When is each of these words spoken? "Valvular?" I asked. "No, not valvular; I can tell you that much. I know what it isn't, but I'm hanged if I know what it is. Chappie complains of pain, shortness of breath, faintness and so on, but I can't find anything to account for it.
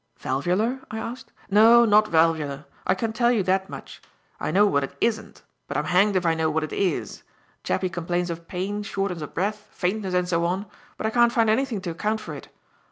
"Valvular?" 0.17 0.81
I 0.89 0.97
asked. 0.97 1.31
"No, 1.51 1.85
not 1.85 2.07
valvular; 2.07 2.65
I 2.87 2.95
can 2.95 3.13
tell 3.13 3.31
you 3.31 3.43
that 3.43 3.69
much. 3.69 4.01
I 4.39 4.49
know 4.49 4.65
what 4.65 4.83
it 4.83 4.97
isn't, 4.99 5.43
but 5.67 5.77
I'm 5.77 5.85
hanged 5.85 6.15
if 6.15 6.25
I 6.25 6.33
know 6.33 6.49
what 6.49 6.63
it 6.63 6.73
is. 6.73 7.21
Chappie 7.63 7.87
complains 7.89 8.31
of 8.31 8.47
pain, 8.47 8.81
shortness 8.81 9.21
of 9.21 9.35
breath, 9.35 9.69
faintness 9.71 10.15
and 10.15 10.27
so 10.27 10.43
on, 10.43 10.65
but 10.97 11.05
I 11.05 11.11
can't 11.11 11.31
find 11.31 11.51
anything 11.51 11.81
to 11.81 11.91
account 11.91 12.19
for 12.19 12.33
it. 12.33 12.47